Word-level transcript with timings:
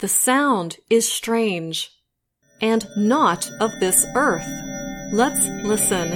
The 0.00 0.06
sound 0.06 0.76
is 0.88 1.10
strange 1.10 1.90
and 2.60 2.86
not 2.96 3.50
of 3.58 3.72
this 3.80 4.06
earth. 4.14 4.46
Let's 5.12 5.48
listen. 5.64 6.10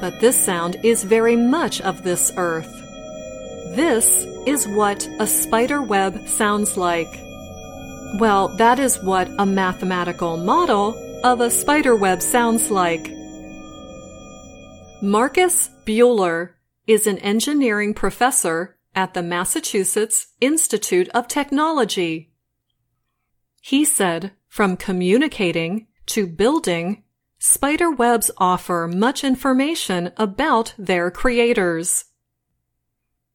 But 0.00 0.20
this 0.20 0.36
sound 0.36 0.76
is 0.84 1.02
very 1.02 1.34
much 1.34 1.80
of 1.80 2.04
this 2.04 2.32
earth. 2.36 2.72
This 3.74 4.24
is 4.46 4.68
what 4.68 5.08
a 5.18 5.26
spider 5.26 5.82
web 5.82 6.28
sounds 6.28 6.76
like. 6.76 7.12
Well, 8.20 8.54
that 8.58 8.78
is 8.78 9.02
what 9.02 9.28
a 9.40 9.46
mathematical 9.46 10.36
model 10.36 10.94
of 11.24 11.40
a 11.40 11.50
spider 11.50 11.96
web 11.96 12.22
sounds 12.22 12.70
like. 12.70 13.10
Markus 15.02 15.70
Buehler 15.84 16.53
is 16.86 17.06
an 17.06 17.18
engineering 17.18 17.94
professor 17.94 18.76
at 18.94 19.14
the 19.14 19.22
Massachusetts 19.22 20.28
Institute 20.40 21.08
of 21.14 21.28
Technology. 21.28 22.32
He 23.60 23.84
said 23.84 24.32
from 24.48 24.76
communicating 24.76 25.86
to 26.06 26.26
building, 26.26 27.02
spider 27.38 27.90
webs 27.90 28.30
offer 28.38 28.88
much 28.92 29.24
information 29.24 30.12
about 30.16 30.74
their 30.78 31.10
creators. 31.10 32.04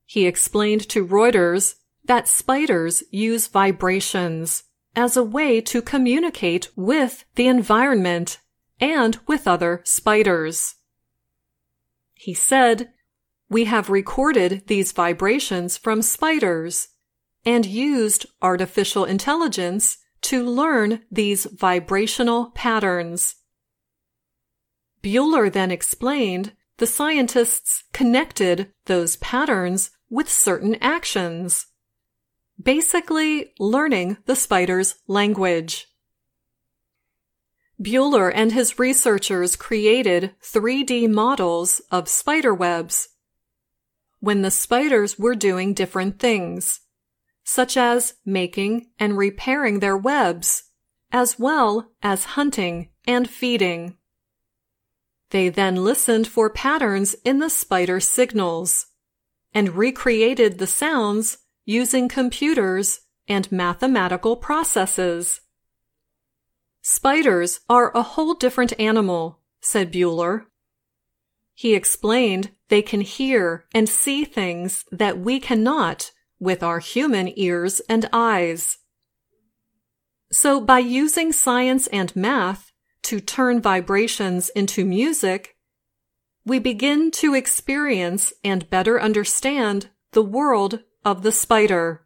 He 0.05 0.25
explained 0.25 0.88
to 0.89 1.05
Reuters 1.05 1.75
that 2.05 2.27
spiders 2.27 3.03
use 3.11 3.47
vibrations 3.47 4.63
as 4.95 5.16
a 5.16 5.23
way 5.23 5.61
to 5.61 5.81
communicate 5.81 6.69
with 6.75 7.25
the 7.35 7.47
environment 7.47 8.39
and 8.79 9.19
with 9.27 9.47
other 9.47 9.81
spiders. 9.85 10.75
He 12.13 12.33
said 12.33 12.91
we 13.49 13.66
have 13.66 13.89
recorded 13.89 14.63
these 14.67 14.91
vibrations 14.91 15.76
from 15.76 16.02
spiders 16.02 16.89
and 17.45 17.66
used 17.66 18.25
artificial 18.41 19.06
intelligence 19.06 19.97
to 20.22 20.44
learn 20.44 21.02
these 21.11 21.45
vibrational 21.45 22.52
patterns. 22.52 23.36
Buehler 25.02 25.52
then 25.52 25.72
explained 25.72 26.53
the 26.78 26.88
scientists 26.88 27.83
connected 27.94 28.72
those 28.86 29.16
patterns 29.17 29.91
with 30.09 30.30
certain 30.30 30.75
actions, 30.81 31.67
basically 32.61 33.53
learning 33.59 34.17
the 34.25 34.36
spider's 34.36 34.95
language. 35.08 35.88
Buehler 37.81 38.31
and 38.34 38.52
his 38.52 38.78
researchers 38.78 39.56
created 39.56 40.36
3D 40.44 41.09
models 41.09 41.81
of 41.91 42.09
spider 42.09 42.53
webs 42.53 43.08
when 44.20 44.42
the 44.42 44.52
spiders 44.52 45.17
were 45.17 45.36
doing 45.36 45.73
different 45.73 46.20
things, 46.20 46.81
such 47.44 47.78
as 47.78 48.16
making 48.25 48.88
and 49.00 49.17
repairing 49.17 49.80
their 49.80 49.98
webs, 49.98 50.64
as 51.12 51.39
well 51.39 51.92
as 52.03 52.36
hunting 52.36 52.90
and 53.08 53.30
feeding. 53.30 53.95
They 55.31 55.50
then 55.50 55.84
listened 55.84 56.28
for 56.28 56.50
patterns 56.50 57.16
in 57.23 57.40
the 57.40 57.50
spider 57.50 58.00
signals 58.00 58.88
and 59.53 59.75
recreated 59.75 60.58
the 60.58 60.67
sounds 60.67 61.40
using 61.66 62.08
computers 62.08 63.02
and 63.28 63.52
mathematical 63.52 64.36
processes. 64.36 65.42
Spiders 66.81 67.59
are 67.70 67.95
a 67.95 68.02
whole 68.02 68.34
different 68.34 68.73
animal, 68.80 69.40
said 69.62 69.92
Buehler. 69.92 70.45
He 71.53 71.75
explained 71.75 72.52
they 72.70 72.81
can 72.81 73.02
hear 73.02 73.66
and 73.73 73.89
see 73.89 74.23
things 74.23 74.86
that 74.92 75.20
we 75.20 75.39
cannot 75.39 76.12
with 76.39 76.64
our 76.64 76.80
human 76.80 77.31
ears 77.38 77.81
and 77.89 78.08
eyes. 78.14 78.78
So 80.31 80.62
by 80.62 80.80
using 80.80 81.31
science 81.34 81.88
and 81.88 82.16
math 82.16 82.72
to 83.03 83.19
turn 83.19 83.62
vibrations 83.62 84.50
into 84.50 84.85
music, 84.85 85.58
we 86.46 86.59
begin 86.59 87.12
to 87.12 87.34
experience 87.34 88.31
and 88.44 88.69
better 88.69 89.02
understand 89.02 89.90
the 90.12 90.24
world 90.24 90.79
of 91.03 91.24
the 91.24 91.31
spider. 91.31 92.06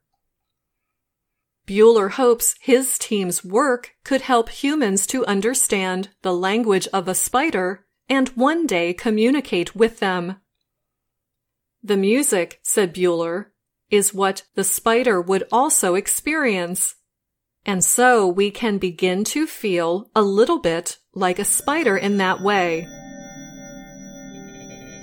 Buehler 1.68 2.12
hopes 2.12 2.56
his 2.60 2.98
team's 2.98 3.44
work 3.44 3.92
could 4.04 4.22
help 4.22 4.50
humans 4.50 5.08
to 5.08 5.26
understand 5.26 6.10
the 6.22 6.34
language 6.34 6.88
of 6.92 7.08
a 7.08 7.16
spider 7.16 7.86
and 8.10 8.30
one 8.30 8.68
day 8.68 8.94
communicate 8.94 9.76
with 9.76 10.00
them. 10.00 10.38
The 11.86 11.98
music, 11.98 12.60
said 12.64 12.94
Buehler, 12.94 13.48
is 13.90 14.14
what 14.14 14.44
the 14.56 14.64
spider 14.64 15.20
would 15.20 15.44
also 15.52 15.96
experience. 15.96 16.96
And 17.66 17.84
so 17.84 18.26
we 18.26 18.52
can 18.52 18.78
begin 18.78 19.26
to 19.26 19.46
feel 19.46 20.10
a 20.16 20.22
little 20.22 20.60
bit 20.60 21.00
like 21.14 21.40
a 21.40 21.46
spider 21.46 21.98
in 21.98 22.18
that 22.18 22.42
way. 22.42 22.88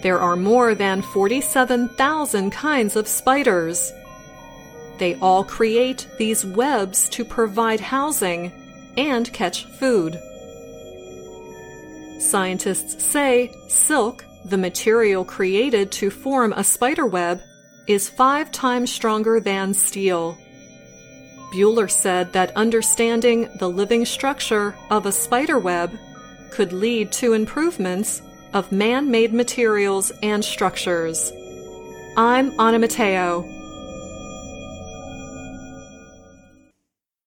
There 0.02 0.18
are 0.18 0.36
more 0.36 0.74
than 0.74 1.02
47,000 1.02 2.50
kinds 2.50 2.96
of 2.96 3.06
spiders. 3.06 3.92
They 4.96 5.16
all 5.16 5.44
create 5.44 6.08
these 6.18 6.46
webs 6.46 7.10
to 7.10 7.26
provide 7.26 7.80
housing 7.80 8.52
and 8.96 9.30
catch 9.34 9.66
food. 9.66 10.18
Scientists 12.18 13.04
say 13.04 13.52
silk, 13.68 14.24
the 14.44 14.58
material 14.58 15.24
created 15.24 15.92
to 15.92 16.10
form 16.10 16.52
a 16.52 16.64
spider 16.64 17.06
web, 17.06 17.42
is 17.86 18.08
five 18.08 18.50
times 18.52 18.92
stronger 18.92 19.40
than 19.40 19.74
steel. 19.74 20.38
Buehler 21.52 21.90
said 21.90 22.32
that 22.32 22.56
understanding 22.56 23.48
the 23.58 23.68
living 23.68 24.04
structure 24.04 24.76
of 24.90 25.06
a 25.06 25.12
spider 25.12 25.58
web 25.58 25.98
could 26.50 26.72
lead 26.72 27.10
to 27.12 27.32
improvements 27.32 28.22
of 28.52 28.70
man 28.70 29.10
made 29.10 29.32
materials 29.32 30.12
and 30.22 30.44
structures. 30.44 31.32
I'm 32.16 32.58
Anna 32.60 32.78
Matteo. 32.78 33.59